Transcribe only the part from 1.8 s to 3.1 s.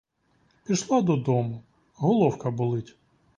головка болить.